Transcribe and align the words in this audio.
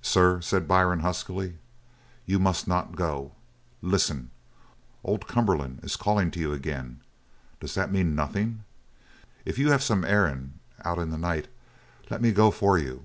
"Sir," 0.00 0.40
said 0.40 0.66
Byrne 0.66 1.00
huskily, 1.00 1.58
"you 2.24 2.38
must 2.38 2.66
not 2.66 2.96
go! 2.96 3.32
Listen! 3.82 4.30
Old 5.04 5.28
Cumberland 5.28 5.80
is 5.82 5.96
calling 5.96 6.30
to 6.30 6.40
you 6.40 6.54
again! 6.54 7.00
Does 7.60 7.74
that 7.74 7.92
mean 7.92 8.14
nothing? 8.14 8.64
If 9.44 9.58
you 9.58 9.70
have 9.70 9.82
some 9.82 10.02
errand 10.02 10.58
out 10.82 10.98
in 10.98 11.10
the 11.10 11.18
night, 11.18 11.46
let 12.08 12.22
me 12.22 12.32
go 12.32 12.50
for 12.50 12.78
you." 12.78 13.04